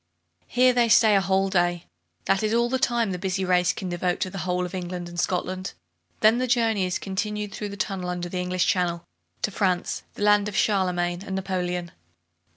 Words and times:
Here 0.47 0.73
they 0.73 0.89
stay 0.89 1.15
a 1.15 1.21
whole 1.21 1.47
day. 1.51 1.85
That 2.25 2.41
is 2.41 2.55
all 2.55 2.69
the 2.71 2.79
time 2.79 3.11
the 3.11 3.19
busy 3.19 3.45
race 3.45 3.71
can 3.71 3.87
devote 3.89 4.19
to 4.21 4.31
the 4.31 4.39
whole 4.39 4.65
of 4.65 4.73
England 4.73 5.07
and 5.07 5.19
Scotland. 5.19 5.73
Then 6.21 6.39
the 6.39 6.47
journey 6.47 6.85
is 6.87 6.97
continued 6.97 7.53
through 7.53 7.69
the 7.69 7.77
tunnel 7.77 8.09
under 8.09 8.27
the 8.27 8.39
English 8.39 8.65
Channel, 8.65 9.05
to 9.43 9.51
France, 9.51 10.01
the 10.15 10.23
land 10.23 10.47
of 10.47 10.57
Charlemagne 10.57 11.21
and 11.23 11.35
Napoleon. 11.35 11.91